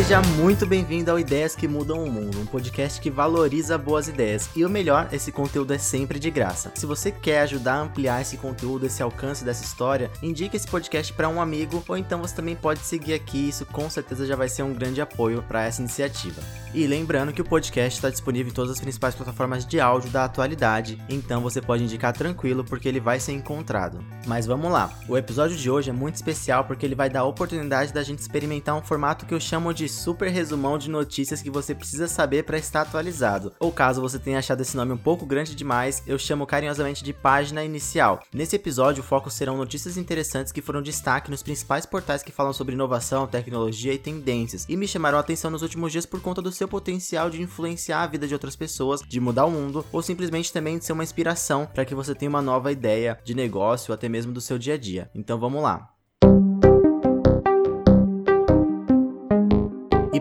[0.00, 4.48] Seja muito bem-vindo ao Ideias que Mudam o Mundo, um podcast que valoriza boas ideias.
[4.56, 6.72] E o melhor, esse conteúdo é sempre de graça.
[6.74, 11.12] Se você quer ajudar a ampliar esse conteúdo, esse alcance dessa história, indique esse podcast
[11.12, 14.48] para um amigo ou então você também pode seguir aqui, isso com certeza já vai
[14.48, 16.40] ser um grande apoio para essa iniciativa.
[16.72, 20.24] E lembrando que o podcast está disponível em todas as principais plataformas de áudio da
[20.24, 24.02] atualidade, então você pode indicar tranquilo porque ele vai ser encontrado.
[24.26, 27.24] Mas vamos lá, o episódio de hoje é muito especial porque ele vai dar a
[27.24, 31.50] oportunidade da gente experimentar um formato que eu chamo de super resumão de notícias que
[31.50, 33.52] você precisa saber para estar atualizado.
[33.58, 37.12] Ou caso você tenha achado esse nome um pouco grande demais, eu chamo carinhosamente de
[37.12, 38.22] página inicial.
[38.32, 42.52] Nesse episódio, o foco serão notícias interessantes que foram destaque nos principais portais que falam
[42.52, 46.40] sobre inovação, tecnologia e tendências, e me chamaram a atenção nos últimos dias por conta
[46.40, 50.02] do seu potencial de influenciar a vida de outras pessoas, de mudar o mundo, ou
[50.02, 53.90] simplesmente também de ser uma inspiração para que você tenha uma nova ideia de negócio,
[53.90, 55.10] ou até mesmo do seu dia a dia.
[55.14, 55.89] Então vamos lá.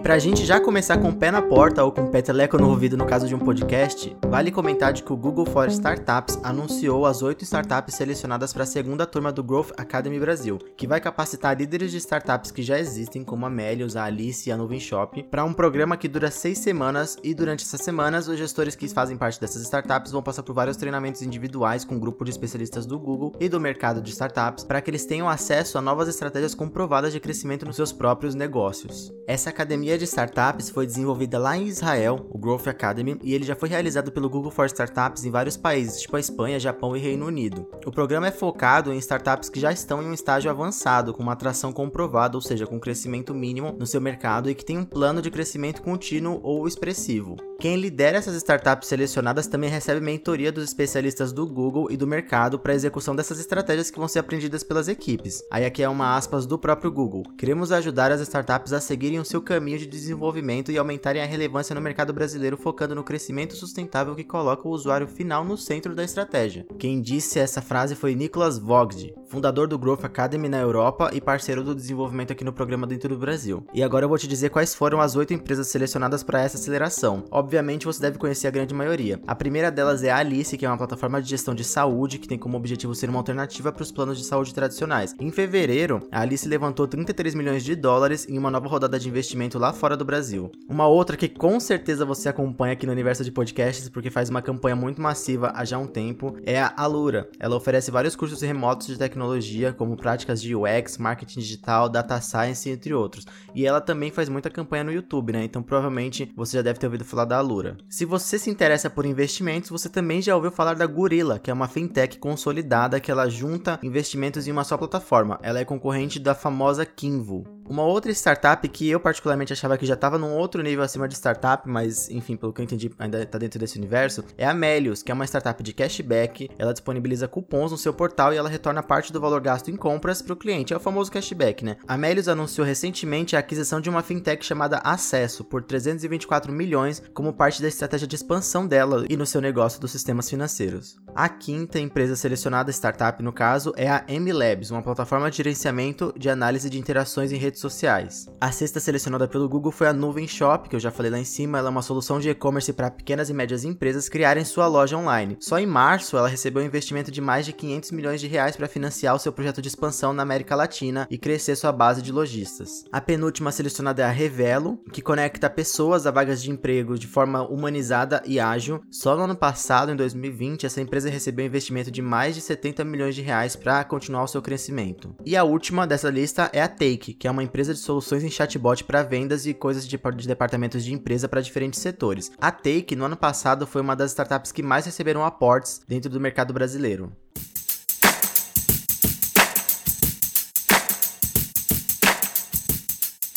[0.10, 2.98] Pra gente já começar com o pé na porta ou com o peteleco no ouvido
[2.98, 7.22] no caso de um podcast, vale comentar de que o Google for Startups anunciou as
[7.22, 11.92] oito startups selecionadas para a segunda turma do Growth Academy Brasil, que vai capacitar líderes
[11.92, 15.46] de startups que já existem, como a Melius, a Alice e a Nuvem Shop, para
[15.46, 19.40] um programa que dura seis semanas e durante essas semanas os gestores que fazem parte
[19.40, 23.36] dessas startups vão passar por vários treinamentos individuais com um grupo de especialistas do Google
[23.40, 27.20] e do mercado de startups para que eles tenham acesso a novas estratégias comprovadas de
[27.20, 29.14] crescimento nos seus próprios negócios.
[29.28, 33.56] Essa academia de startups foi desenvolvida lá em Israel, o Growth Academy, e ele já
[33.56, 37.26] foi realizado pelo Google for Startups em vários países, tipo a Espanha, Japão e Reino
[37.26, 37.68] Unido.
[37.86, 41.34] O programa é focado em startups que já estão em um estágio avançado, com uma
[41.34, 45.22] atração comprovada, ou seja, com crescimento mínimo no seu mercado e que tem um plano
[45.22, 47.36] de crescimento contínuo ou expressivo.
[47.60, 52.58] Quem lidera essas startups selecionadas também recebe mentoria dos especialistas do Google e do mercado
[52.58, 55.44] para a execução dessas estratégias que vão ser aprendidas pelas equipes.
[55.52, 57.24] Aí aqui é uma aspas do próprio Google.
[57.38, 61.76] Queremos ajudar as startups a seguirem o seu caminho de desenvolvimento e aumentarem a relevância
[61.76, 66.04] no mercado brasileiro, focando no crescimento sustentável que coloca o usuário final no centro da
[66.04, 66.66] estratégia.
[66.78, 71.64] Quem disse essa frase foi Nicholas Vogd, fundador do Growth Academy na Europa e parceiro
[71.64, 73.66] do desenvolvimento aqui no programa dentro do Brasil.
[73.74, 77.24] E agora eu vou te dizer quais foram as oito empresas selecionadas para essa aceleração.
[77.32, 79.20] Obviamente você deve conhecer a grande maioria.
[79.28, 82.28] A primeira delas é a Alice, que é uma plataforma de gestão de saúde que
[82.28, 85.16] tem como objetivo ser uma alternativa para os planos de saúde tradicionais.
[85.20, 89.58] Em fevereiro, a Alice levantou 33 milhões de dólares em uma nova rodada de investimento
[89.58, 90.52] lá fora do Brasil.
[90.68, 94.42] Uma outra que com certeza você acompanha aqui no universo de podcasts, porque faz uma
[94.42, 97.30] campanha muito massiva há já um tempo, é a Alura.
[97.40, 102.70] Ela oferece vários cursos remotos de tecnologia, como práticas de UX, marketing digital, data science,
[102.70, 103.26] entre outros.
[103.54, 105.44] E ela também faz muita campanha no YouTube, né?
[105.44, 107.78] Então provavelmente você já deve ter ouvido falar da Alura.
[107.90, 111.54] Se você se interessa por investimentos, você também já ouviu falar da Gorilla, que é
[111.54, 115.40] uma fintech consolidada que ela junta investimentos em uma só plataforma.
[115.42, 117.59] Ela é concorrente da famosa Kinvo.
[117.70, 121.14] Uma outra startup que eu particularmente achava que já estava num outro nível acima de
[121.14, 125.04] startup, mas enfim, pelo que eu entendi, ainda está dentro desse universo, é a Melius,
[125.04, 126.50] que é uma startup de cashback.
[126.58, 130.20] Ela disponibiliza cupons no seu portal e ela retorna parte do valor gasto em compras
[130.20, 130.74] para o cliente.
[130.74, 131.78] É o famoso cashback, né?
[131.88, 137.32] A Melius anunciou recentemente a aquisição de uma fintech chamada Acesso por 324 milhões como
[137.32, 140.98] parte da estratégia de expansão dela e no seu negócio dos sistemas financeiros.
[141.14, 146.32] A quinta empresa selecionada, startup no caso, é a MLabs, uma plataforma de gerenciamento de
[146.32, 148.28] análise de interações em redes redes sociais.
[148.40, 151.26] A sexta selecionada pelo Google foi a Nuvem Shop, que eu já falei lá em
[151.26, 154.98] cima, ela é uma solução de e-commerce para pequenas e médias empresas criarem sua loja
[154.98, 155.38] online.
[155.40, 158.68] Só em março, ela recebeu um investimento de mais de 500 milhões de reais para
[158.68, 162.86] financiar o seu projeto de expansão na América Latina e crescer sua base de lojistas.
[162.92, 167.44] A penúltima selecionada é a Revelo, que conecta pessoas a vagas de emprego de forma
[167.44, 168.82] humanizada e ágil.
[168.90, 172.86] Só no ano passado, em 2020, essa empresa recebeu um investimento de mais de 70
[172.86, 175.16] milhões de reais para continuar o seu crescimento.
[175.26, 178.30] E a última dessa lista é a Take, que é uma empresa de soluções em
[178.30, 182.32] chatbot para vendas e coisas de, de departamentos de empresa para diferentes setores.
[182.40, 186.20] A Take, no ano passado, foi uma das startups que mais receberam aportes dentro do
[186.20, 187.12] mercado brasileiro.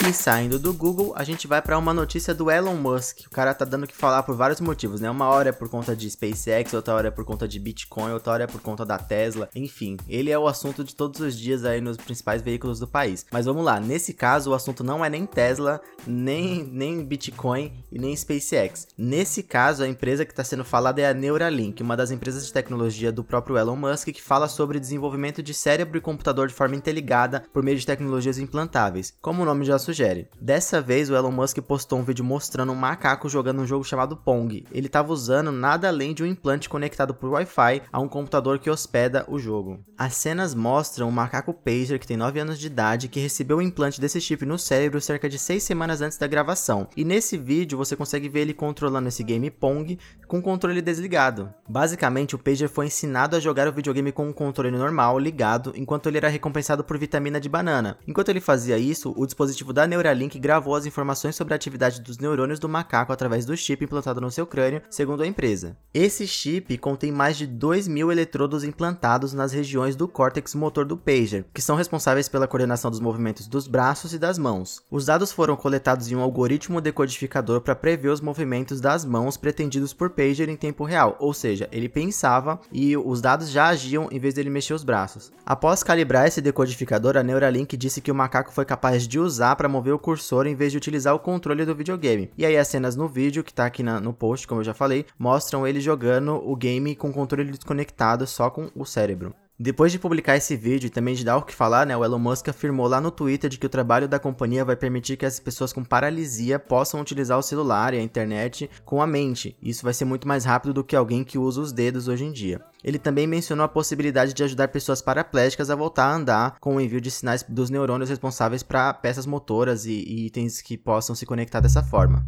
[0.09, 3.21] E saindo do Google, a gente vai para uma notícia do Elon Musk.
[3.29, 5.09] O cara tá dando que falar por vários motivos, né?
[5.09, 8.33] Uma hora é por conta de SpaceX, outra hora é por conta de Bitcoin, outra
[8.33, 9.49] hora é por conta da Tesla.
[9.55, 13.25] Enfim, ele é o assunto de todos os dias aí nos principais veículos do país.
[13.31, 17.97] Mas vamos lá, nesse caso o assunto não é nem Tesla, nem, nem Bitcoin e
[17.97, 18.89] nem SpaceX.
[18.99, 22.53] Nesse caso, a empresa que está sendo falada é a Neuralink, uma das empresas de
[22.53, 26.75] tecnologia do próprio Elon Musk que fala sobre desenvolvimento de cérebro e computador de forma
[26.75, 29.15] interligada por meio de tecnologias implantáveis.
[29.23, 30.27] Como o nome já sugere, sugere.
[30.41, 34.17] Dessa vez, o Elon Musk postou um vídeo mostrando um macaco jogando um jogo chamado
[34.17, 34.65] Pong.
[34.73, 38.71] Ele estava usando nada além de um implante conectado por Wi-Fi a um computador que
[38.71, 39.81] hospeda o jogo.
[39.97, 43.63] As cenas mostram um macaco pager que tem 9 anos de idade que recebeu o
[43.63, 46.89] implante desse chip no cérebro cerca de 6 semanas antes da gravação.
[46.97, 51.53] E nesse vídeo você consegue ver ele controlando esse game Pong com o controle desligado.
[51.69, 56.09] Basicamente, o pager foi ensinado a jogar o videogame com um controle normal ligado enquanto
[56.09, 57.99] ele era recompensado por vitamina de banana.
[58.09, 62.19] Enquanto ele fazia isso, o dispositivo da Neuralink gravou as informações sobre a atividade dos
[62.19, 65.77] neurônios do macaco através do chip implantado no seu crânio, segundo a empresa.
[65.93, 70.97] Esse chip contém mais de 2 mil eletrodos implantados nas regiões do córtex motor do
[70.97, 74.81] pager, que são responsáveis pela coordenação dos movimentos dos braços e das mãos.
[74.91, 79.93] Os dados foram coletados em um algoritmo decodificador para prever os movimentos das mãos pretendidos
[79.93, 84.19] por pager em tempo real, ou seja, ele pensava e os dados já agiam em
[84.19, 85.33] vez dele mexer os braços.
[85.45, 89.69] Após calibrar esse decodificador, a Neuralink disse que o macaco foi capaz de usar para
[89.73, 92.31] mover o cursor em vez de utilizar o controle do videogame.
[92.37, 94.75] E aí as cenas no vídeo, que tá aqui na, no post, como eu já
[94.75, 99.35] falei, mostram ele jogando o game com o controle desconectado só com o cérebro.
[99.63, 102.19] Depois de publicar esse vídeo e também de dar o que falar, né, o Elon
[102.19, 105.39] Musk afirmou lá no Twitter de que o trabalho da companhia vai permitir que as
[105.39, 109.57] pessoas com paralisia possam utilizar o celular e a internet com a mente.
[109.63, 112.33] Isso vai ser muito mais rápido do que alguém que usa os dedos hoje em
[112.33, 112.61] dia.
[112.83, 116.81] Ele também mencionou a possibilidade de ajudar pessoas paraplégicas a voltar a andar com o
[116.81, 121.25] envio de sinais dos neurônios responsáveis para peças motoras e, e itens que possam se
[121.25, 122.27] conectar dessa forma.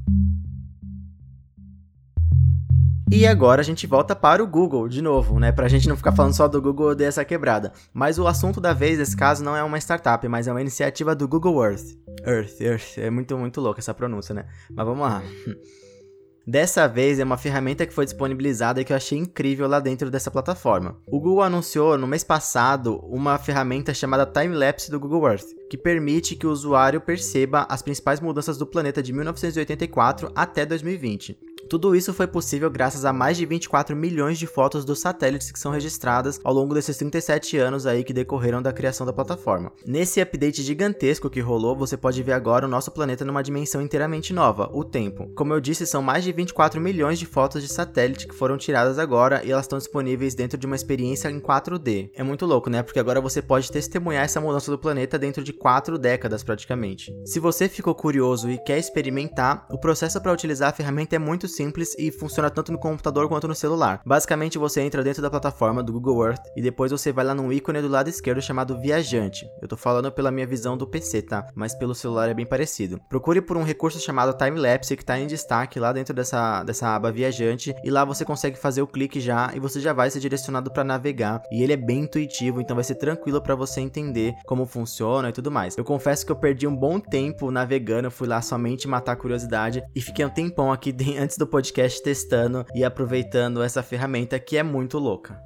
[3.15, 5.53] E agora a gente volta para o Google de novo, né?
[5.53, 7.73] Pra gente não ficar falando só do Google dessa quebrada.
[7.93, 11.15] Mas o assunto da vez, nesse caso, não é uma startup, mas é uma iniciativa
[11.15, 11.97] do Google Earth.
[12.27, 12.99] Earth, Earth.
[12.99, 14.47] É muito, muito louca essa pronúncia, né?
[14.69, 15.23] Mas vamos lá.
[16.45, 20.11] Dessa vez é uma ferramenta que foi disponibilizada e que eu achei incrível lá dentro
[20.11, 20.99] dessa plataforma.
[21.07, 26.37] O Google anunciou no mês passado uma ferramenta chamada Timelapse do Google Earth, que permite
[26.37, 31.37] que o usuário perceba as principais mudanças do planeta de 1984 até 2020.
[31.69, 35.59] Tudo isso foi possível graças a mais de 24 milhões de fotos dos satélites que
[35.59, 39.73] são registradas ao longo desses 37 anos aí que decorreram da criação da plataforma.
[39.87, 44.33] Nesse update gigantesco que rolou, você pode ver agora o nosso planeta numa dimensão inteiramente
[44.33, 45.31] nova, o tempo.
[45.35, 48.99] Como eu disse, são mais de 24 milhões de fotos de satélite que foram tiradas
[48.99, 52.11] agora e elas estão disponíveis dentro de uma experiência em 4D.
[52.15, 52.83] É muito louco, né?
[52.83, 57.11] Porque agora você pode testemunhar essa mudança do planeta dentro de 4 décadas praticamente.
[57.25, 61.49] Se você ficou curioso e quer experimentar, o processo para utilizar a ferramenta é muito
[61.49, 64.03] simples e funciona tanto no computador quanto no celular.
[64.05, 67.51] Basicamente, você entra dentro da plataforma do Google Earth e depois você vai lá no
[67.51, 69.49] ícone do lado esquerdo chamado Viajante.
[69.63, 71.47] Eu tô falando pela minha visão do PC, tá?
[71.55, 73.01] Mas pelo celular é bem parecido.
[73.09, 77.11] Procure por um recurso chamado Timelapse que tá em destaque lá dentro dessa, dessa aba
[77.11, 80.71] Viajante e lá você consegue fazer o clique já e você já vai ser direcionado
[80.71, 81.41] para navegar.
[81.51, 85.33] E ele é bem intuitivo, então vai ser tranquilo para você entender como funciona e
[85.33, 85.77] tudo mais.
[85.77, 90.01] Eu confesso que eu perdi um bom tempo navegando, fui lá somente matar curiosidade e
[90.01, 94.63] fiquei um tempão aqui antes do do podcast testando e aproveitando essa ferramenta que é
[94.63, 95.39] muito louca.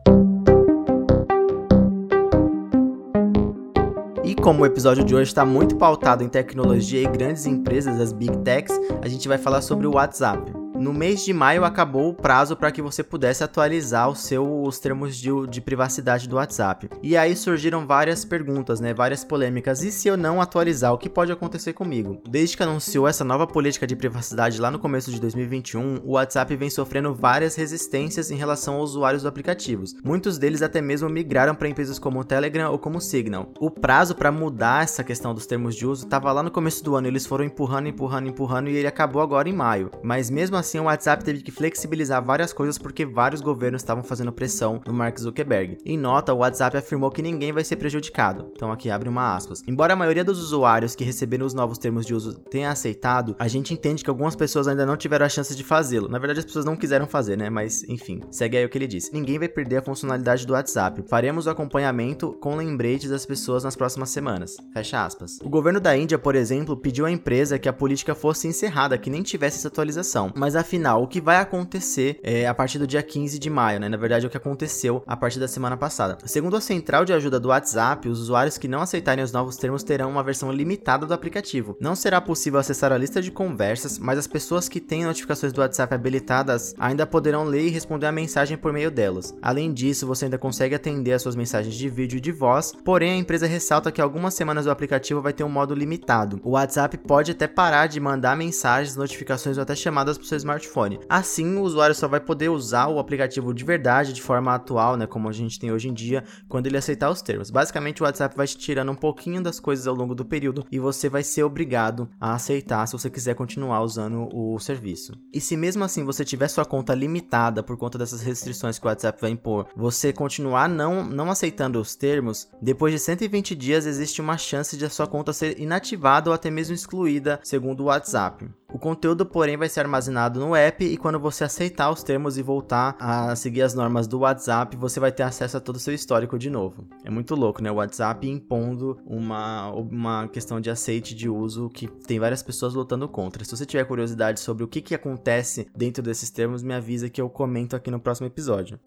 [4.23, 8.12] E como o episódio de hoje está muito pautado em tecnologia e grandes empresas, as
[8.12, 10.68] Big Techs, a gente vai falar sobre o WhatsApp.
[10.79, 15.17] No mês de maio acabou o prazo para que você pudesse atualizar os seus termos
[15.17, 16.89] de, de, privacidade do WhatsApp.
[17.03, 19.83] E aí surgiram várias perguntas, né, várias polêmicas.
[19.83, 22.23] E se eu não atualizar, o que pode acontecer comigo?
[22.29, 26.55] Desde que anunciou essa nova política de privacidade lá no começo de 2021, o WhatsApp
[26.55, 29.97] vem sofrendo várias resistências em relação aos usuários dos aplicativos.
[30.05, 33.53] Muitos deles até mesmo migraram para empresas como o Telegram ou como o Signal.
[33.59, 36.94] O prazo para mudar essa questão dos termos de uso estava lá no começo do
[36.94, 39.91] ano, eles foram empurrando, empurrando, empurrando e ele acabou agora em maio.
[40.05, 44.05] Mas mesmo assim assim, o WhatsApp teve que flexibilizar várias coisas porque vários governos estavam
[44.05, 45.79] fazendo pressão no Mark Zuckerberg.
[45.84, 48.53] Em nota, o WhatsApp afirmou que ninguém vai ser prejudicado.
[48.55, 49.63] Então aqui abre uma aspas.
[49.67, 53.48] Embora a maioria dos usuários que receberam os novos termos de uso tenha aceitado, a
[53.48, 56.08] gente entende que algumas pessoas ainda não tiveram a chance de fazê-lo.
[56.08, 57.48] Na verdade, as pessoas não quiseram fazer, né?
[57.48, 59.13] Mas enfim, segue aí o que ele disse.
[59.13, 61.03] Ninguém vai perder a funcionalidade do WhatsApp.
[61.08, 64.56] Faremos o acompanhamento com lembretes das pessoas nas próximas semanas.
[64.72, 65.39] Fecha aspas.
[65.43, 69.10] O governo da Índia, por exemplo, pediu à empresa que a política fosse encerrada, que
[69.10, 70.32] nem tivesse essa atualização.
[70.37, 73.88] Mas afinal, o que vai acontecer é, a partir do dia 15 de maio, né?
[73.88, 76.19] Na verdade, é o que aconteceu a partir da semana passada.
[76.24, 79.82] Segundo a central de ajuda do WhatsApp, os usuários que não aceitarem os novos termos
[79.82, 81.77] terão uma versão limitada do aplicativo.
[81.81, 85.60] Não será possível acessar a lista de conversas, mas as pessoas que têm notificações do
[85.60, 89.34] WhatsApp habilitadas ainda poderão ler e responder a mensagem por meio delas.
[89.41, 93.12] Além disso, você ainda consegue atender as suas mensagens de vídeo e de voz, porém
[93.12, 96.41] a empresa ressalta que algumas semanas o aplicativo vai ter um modo limitado.
[96.43, 101.00] O WhatsApp pode até parar de mandar mensagens, notificações ou até chamadas para seus smartphone.
[101.08, 105.06] Assim, o usuário só vai poder usar o aplicativo de verdade, de forma atual, né,
[105.06, 107.50] como a gente tem hoje em dia, quando ele aceitar os termos.
[107.50, 110.78] Basicamente, o WhatsApp vai te tirando um pouquinho das coisas ao longo do período e
[110.78, 115.12] você vai ser obrigado a aceitar se você quiser continuar usando o serviço.
[115.32, 118.88] E se mesmo assim você tiver sua conta limitada por conta dessas restrições que o
[118.88, 124.20] WhatsApp vai impor, você continuar não, não aceitando os termos, depois de 120 dias existe
[124.20, 128.48] uma chance de a sua conta ser inativada ou até mesmo excluída, segundo o WhatsApp.
[128.70, 132.43] O conteúdo, porém, vai ser armazenado no app e quando você aceitar os termos e
[132.43, 135.95] voltar a seguir as normas do WhatsApp, você vai ter acesso a todo o seu
[135.95, 136.87] histórico de novo.
[137.05, 137.71] É muito louco, né?
[137.71, 143.09] O WhatsApp impondo uma, uma questão de aceite de uso que tem várias pessoas lutando
[143.09, 143.45] contra.
[143.45, 147.21] Se você tiver curiosidade sobre o que, que acontece dentro desses termos, me avisa que
[147.21, 148.79] eu comento aqui no próximo episódio.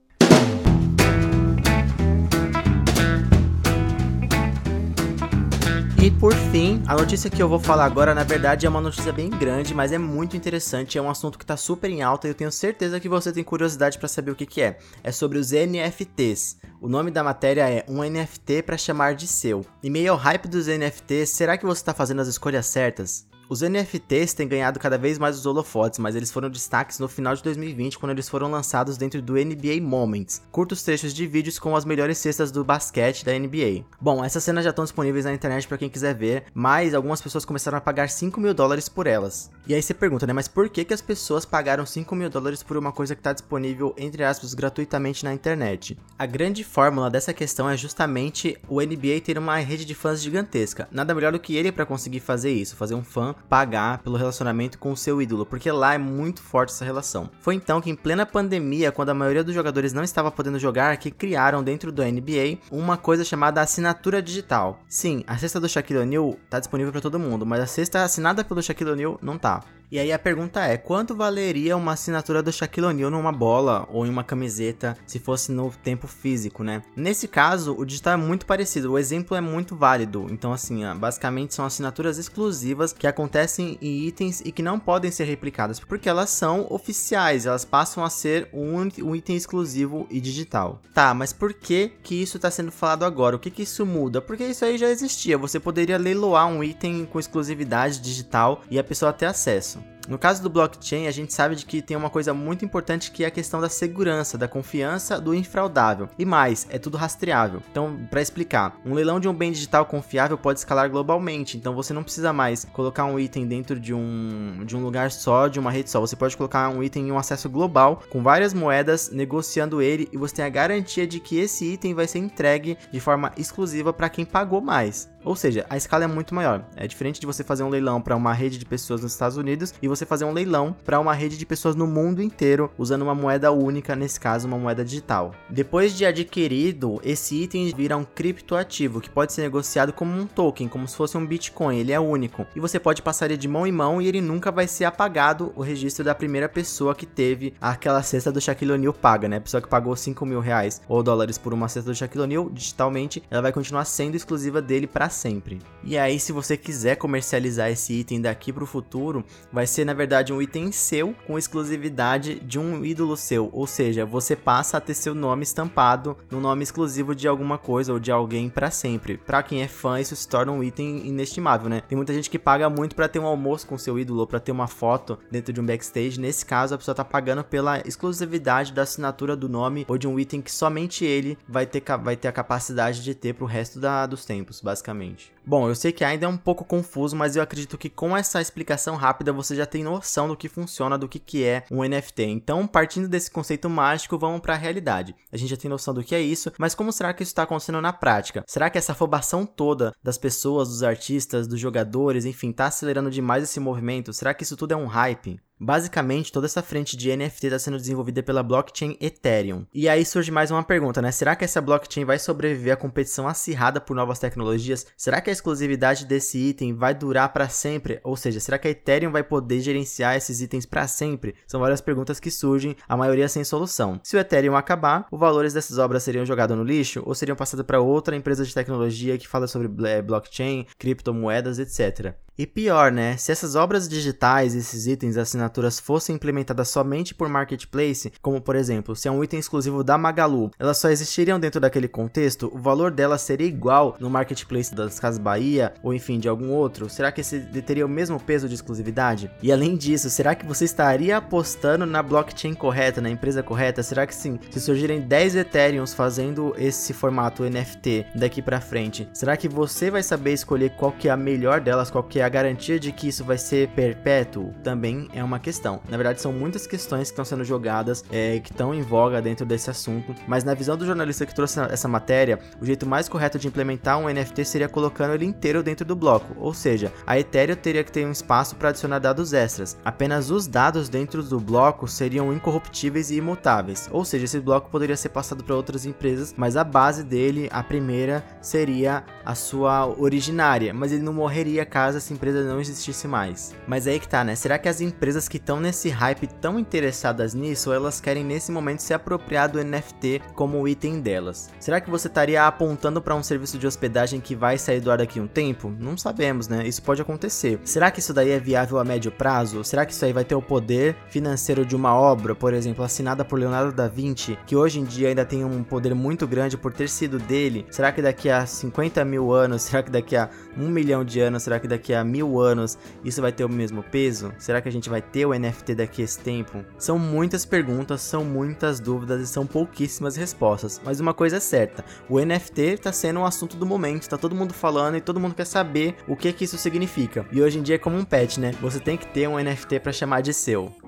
[6.02, 9.14] E por fim, a notícia que eu vou falar agora, na verdade, é uma notícia
[9.14, 12.32] bem grande, mas é muito interessante, é um assunto que tá super em alta e
[12.32, 14.80] eu tenho certeza que você tem curiosidade para saber o que, que é.
[15.04, 16.58] É sobre os NFTs.
[16.82, 19.64] O nome da matéria é Um NFT para chamar de seu.
[19.84, 23.30] Em meio ao hype dos NFTs, será que você está fazendo as escolhas certas?
[23.52, 27.36] Os NFTs têm ganhado cada vez mais os holofotes, mas eles foram destaques no final
[27.36, 31.76] de 2020 quando eles foram lançados dentro do NBA Moments, curtos trechos de vídeos com
[31.76, 33.84] as melhores cestas do basquete da NBA.
[34.00, 37.44] Bom, essas cenas já estão disponíveis na internet para quem quiser ver, mas algumas pessoas
[37.44, 39.52] começaram a pagar 5 mil dólares por elas.
[39.68, 42.64] E aí você pergunta, né, mas por que, que as pessoas pagaram 5 mil dólares
[42.64, 45.98] por uma coisa que está disponível, entre aspas, gratuitamente na internet?
[46.18, 50.88] A grande fórmula dessa questão é justamente o NBA ter uma rede de fãs gigantesca.
[50.90, 54.78] Nada melhor do que ele para conseguir fazer isso, fazer um fã pagar pelo relacionamento
[54.78, 57.30] com o seu ídolo, porque lá é muito forte essa relação.
[57.40, 60.98] Foi então que em plena pandemia, quando a maioria dos jogadores não estava podendo jogar,
[60.98, 64.80] que criaram dentro do NBA uma coisa chamada assinatura digital.
[64.88, 68.44] Sim, a cesta do Shaquille O'Neal está disponível para todo mundo, mas a cesta assinada
[68.44, 69.62] pelo Shaquille O'Neal não tá.
[69.92, 74.06] E aí a pergunta é, quanto valeria uma assinatura do Shaquille O'Neal numa bola ou
[74.06, 76.82] em uma camiseta se fosse no tempo físico, né?
[76.96, 80.28] Nesse caso, o digital é muito parecido, o exemplo é muito válido.
[80.32, 85.26] Então assim, basicamente são assinaturas exclusivas que acontecem em itens e que não podem ser
[85.26, 90.82] replicadas, porque elas são oficiais, elas passam a ser um, item exclusivo e digital.
[90.94, 93.36] Tá, mas por que que isso está sendo falado agora?
[93.36, 94.22] O que que isso muda?
[94.22, 98.84] Porque isso aí já existia, você poderia leiloar um item com exclusividade digital e a
[98.86, 99.81] pessoa ter acesso.
[99.82, 100.01] Council.
[100.08, 103.24] No caso do blockchain, a gente sabe de que tem uma coisa muito importante que
[103.24, 106.10] é a questão da segurança, da confiança, do infraudável.
[106.18, 107.62] E mais, é tudo rastreável.
[107.72, 111.94] Então, para explicar, um leilão de um bem digital confiável pode escalar globalmente, então você
[111.94, 115.72] não precisa mais colocar um item dentro de um, de um lugar só, de uma
[115.72, 116.00] rede só.
[116.00, 120.18] Você pode colocar um item em um acesso global, com várias moedas, negociando ele, e
[120.18, 124.10] você tem a garantia de que esse item vai ser entregue de forma exclusiva para
[124.10, 125.10] quem pagou mais.
[125.24, 126.66] Ou seja, a escala é muito maior.
[126.76, 129.74] É diferente de você fazer um leilão para uma rede de pessoas nos Estados Unidos
[129.82, 133.14] e você fazer um leilão para uma rede de pessoas no mundo inteiro usando uma
[133.14, 135.34] moeda única, nesse caso, uma moeda digital.
[135.50, 140.68] Depois de adquirido, esse item vira um criptoativo que pode ser negociado como um token,
[140.68, 141.78] como se fosse um Bitcoin.
[141.78, 144.52] Ele é único e você pode passar ele de mão em mão e ele nunca
[144.52, 148.94] vai ser apagado o registro da primeira pessoa que teve aquela cesta do Shaquille O'Neal
[148.94, 149.38] paga, né?
[149.38, 152.50] A pessoa que pagou 5 mil reais ou dólares por uma cesta do Shaquille O'Neal
[152.50, 155.60] digitalmente, ela vai continuar sendo exclusiva dele para sempre.
[155.84, 159.94] E aí, se você quiser comercializar esse item daqui para o futuro, vai ser na
[159.94, 164.82] verdade um item seu com exclusividade de um ídolo seu, ou seja, você passa a
[164.82, 169.18] ter seu nome estampado no nome exclusivo de alguma coisa ou de alguém para sempre.
[169.18, 171.82] Para quem é fã, isso se torna um item inestimável, né?
[171.88, 174.52] Tem muita gente que paga muito para ter um almoço com seu ídolo para ter
[174.52, 176.20] uma foto dentro de um backstage.
[176.20, 180.20] Nesse caso, a pessoa tá pagando pela exclusividade da assinatura do nome ou de um
[180.20, 184.06] item que somente ele vai ter, vai ter a capacidade de ter pro resto da,
[184.06, 185.32] dos tempos, basicamente.
[185.46, 188.40] Bom, eu sei que ainda é um pouco confuso, mas eu acredito que com essa
[188.40, 192.24] explicação rápida você já tem noção do que funciona, do que, que é um NFT.
[192.24, 195.16] Então, partindo desse conceito mágico, vamos para a realidade.
[195.32, 197.44] A gente já tem noção do que é isso, mas como será que isso está
[197.44, 198.44] acontecendo na prática?
[198.46, 203.44] Será que essa afobação toda das pessoas, dos artistas, dos jogadores, enfim, está acelerando demais
[203.44, 204.14] esse movimento?
[204.14, 205.40] Será que isso tudo é um hype?
[205.64, 209.68] Basicamente, toda essa frente de NFT está sendo desenvolvida pela blockchain Ethereum.
[209.72, 211.12] E aí surge mais uma pergunta, né?
[211.12, 214.88] Será que essa blockchain vai sobreviver à competição acirrada por novas tecnologias?
[214.98, 218.00] Será que a exclusividade desse item vai durar para sempre?
[218.04, 221.36] Ou seja, será que a Ethereum vai poder gerenciar esses itens para sempre?
[221.46, 224.00] São várias perguntas que surgem, a maioria sem solução.
[224.02, 227.68] Se o Ethereum acabar, os valores dessas obras seriam jogados no lixo ou seriam passados
[227.68, 229.68] para outra empresa de tecnologia que fala sobre
[230.02, 232.16] blockchain, criptomoedas, etc.
[232.38, 233.18] E pior, né?
[233.18, 238.56] Se essas obras digitais, esses itens, assinatura assinaturas fossem implementadas somente por marketplace, como por
[238.56, 242.58] exemplo, se é um item exclusivo da Magalu, elas só existiriam dentro daquele contexto, o
[242.58, 246.90] valor delas seria igual no marketplace das Casas Bahia ou enfim de algum outro?
[246.90, 249.30] Será que esse teria o mesmo peso de exclusividade?
[249.44, 253.84] E além disso, será que você estaria apostando na blockchain correta, na empresa correta?
[253.84, 254.40] Será que sim?
[254.50, 260.04] Se surgirem 10 Ethereums fazendo esse formato NFT daqui para frente, será que você vai
[260.04, 263.08] saber escolher qual que é a melhor delas, qual que é a garantia de que
[263.08, 264.54] isso vai ser perpétuo?
[264.64, 265.82] Também é uma questão.
[265.90, 269.46] Na verdade, são muitas questões que estão sendo jogadas, é, que estão em voga dentro
[269.46, 273.38] desse assunto, mas na visão do jornalista que trouxe essa matéria, o jeito mais correto
[273.38, 277.56] de implementar um NFT seria colocando ele inteiro dentro do bloco, ou seja, a Ethereum
[277.56, 279.78] teria que ter um espaço para adicionar dados extras.
[279.84, 284.96] Apenas os dados dentro do bloco seriam incorruptíveis e imutáveis, ou seja, esse bloco poderia
[284.96, 290.74] ser passado para outras empresas, mas a base dele, a primeira, seria a sua originária,
[290.74, 293.54] mas ele não morreria caso essa empresa não existisse mais.
[293.68, 294.36] Mas aí que tá, né?
[294.36, 298.82] Será que as empresas que estão nesse hype tão interessadas nisso, elas querem nesse momento
[298.82, 301.50] se apropriar do NFT como item delas?
[301.58, 304.98] Será que você estaria apontando para um serviço de hospedagem que vai sair do ar
[304.98, 305.74] daqui um tempo?
[305.80, 306.68] Não sabemos, né?
[306.68, 307.62] Isso pode acontecer.
[307.64, 309.64] Será que isso daí é viável a médio prazo?
[309.64, 313.24] Será que isso aí vai ter o poder financeiro de uma obra, por exemplo, assinada
[313.24, 316.74] por Leonardo da Vinci, que hoje em dia ainda tem um poder muito grande por
[316.74, 317.66] ter sido dele?
[317.72, 321.44] Será que daqui a 50 mil anos, será que daqui a um milhão de anos,
[321.44, 324.34] será que daqui a mil anos isso vai ter o mesmo peso?
[324.38, 326.64] Será que a gente vai ter o NFT daqui a esse tempo?
[326.78, 330.82] São muitas perguntas, são muitas dúvidas e são pouquíssimas respostas.
[330.84, 334.36] Mas uma coisa é certa: o NFT está sendo um assunto do momento, está todo
[334.36, 337.26] mundo falando e todo mundo quer saber o que que isso significa.
[337.32, 338.52] E hoje em dia é como um pet, né?
[338.62, 340.81] Você tem que ter um NFT para chamar de seu.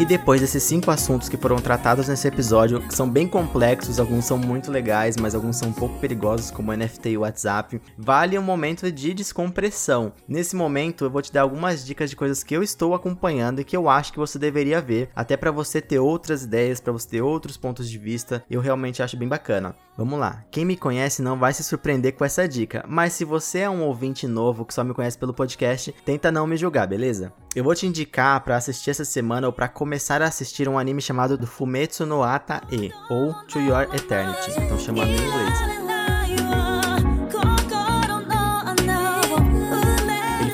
[0.00, 4.24] E depois desses cinco assuntos que foram tratados nesse episódio, que são bem complexos, alguns
[4.24, 8.42] são muito legais, mas alguns são um pouco perigosos, como NFT e WhatsApp, vale um
[8.42, 10.14] momento de descompressão.
[10.26, 13.64] Nesse momento, eu vou te dar algumas dicas de coisas que eu estou acompanhando e
[13.64, 17.06] que eu acho que você deveria ver, até para você ter outras ideias, para você
[17.06, 18.42] ter outros pontos de vista.
[18.48, 19.76] Eu realmente acho bem bacana.
[19.96, 20.44] Vamos lá.
[20.50, 23.82] Quem me conhece não vai se surpreender com essa dica, mas se você é um
[23.82, 27.32] ouvinte novo que só me conhece pelo podcast, tenta não me julgar, beleza?
[27.54, 31.02] Eu vou te indicar para assistir essa semana ou para começar a assistir um anime
[31.02, 35.79] chamado do Fumetsu no Ata E, ou To Your Eternity, então chamando em inglês.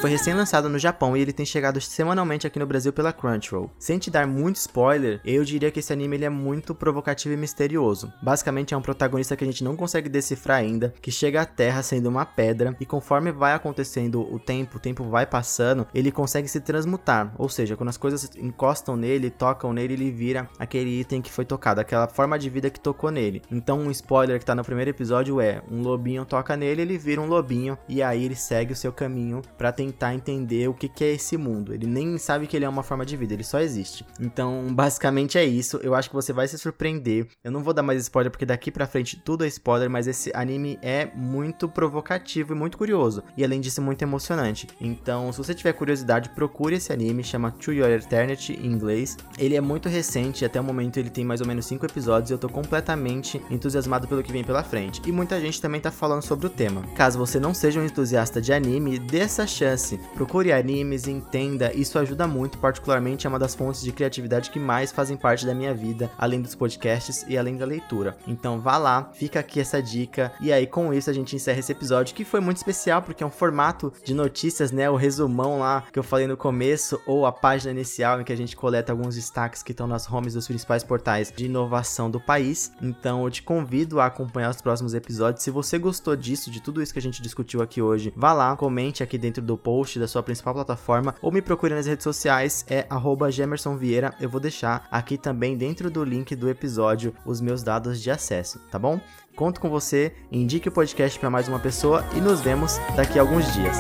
[0.07, 3.73] Foi recém-lançado no Japão e ele tem chegado semanalmente aqui no Brasil pela Crunchyroll.
[3.77, 7.37] Sem te dar muito spoiler, eu diria que esse anime ele é muito provocativo e
[7.37, 8.13] misterioso.
[8.23, 11.83] Basicamente é um protagonista que a gente não consegue decifrar ainda, que chega à Terra
[11.83, 16.47] sendo uma pedra e conforme vai acontecendo o tempo, o tempo vai passando, ele consegue
[16.47, 21.21] se transmutar, ou seja, quando as coisas encostam nele, tocam nele, ele vira aquele item
[21.21, 23.43] que foi tocado, aquela forma de vida que tocou nele.
[23.51, 27.21] Então um spoiler que tá no primeiro episódio é, um lobinho toca nele, ele vira
[27.21, 30.89] um lobinho e aí ele segue o seu caminho para tentar tentar entender o que,
[30.89, 31.73] que é esse mundo.
[31.73, 34.05] Ele nem sabe que ele é uma forma de vida, ele só existe.
[34.21, 35.79] Então, basicamente é isso.
[35.83, 37.27] Eu acho que você vai se surpreender.
[37.43, 40.31] Eu não vou dar mais spoiler porque daqui pra frente tudo é spoiler, mas esse
[40.35, 43.23] anime é muito provocativo e muito curioso.
[43.37, 44.69] E além disso, muito emocionante.
[44.81, 49.17] Então, se você tiver curiosidade, procure esse anime, chama To Your Eternity em inglês.
[49.39, 52.35] Ele é muito recente, até o momento ele tem mais ou menos 5 episódios e
[52.35, 55.01] eu tô completamente entusiasmado pelo que vem pela frente.
[55.07, 56.83] E muita gente também tá falando sobre o tema.
[56.95, 59.76] Caso você não seja um entusiasta de anime, dê essa chance
[60.15, 64.93] Procure animes, entenda, isso ajuda muito, particularmente é uma das fontes de criatividade que mais
[64.93, 68.17] fazem parte da minha vida, além dos podcasts e além da leitura.
[68.27, 71.73] Então vá lá, fica aqui essa dica, e aí com isso a gente encerra esse
[71.73, 74.89] episódio que foi muito especial porque é um formato de notícias, né?
[74.89, 78.37] O resumão lá que eu falei no começo, ou a página inicial em que a
[78.37, 82.73] gente coleta alguns destaques que estão nas homes dos principais portais de inovação do país.
[82.81, 85.43] Então eu te convido a acompanhar os próximos episódios.
[85.43, 88.57] Se você gostou disso, de tudo isso que a gente discutiu aqui hoje, vá lá,
[88.57, 92.65] comente aqui dentro do post da sua principal plataforma ou me procure nas redes sociais,
[92.71, 92.87] é
[93.33, 94.15] @gemersonvieira.
[94.21, 98.61] Eu vou deixar aqui também dentro do link do episódio os meus dados de acesso,
[98.71, 99.01] tá bom?
[99.35, 103.23] Conto com você, indique o podcast para mais uma pessoa e nos vemos daqui a
[103.23, 103.77] alguns dias.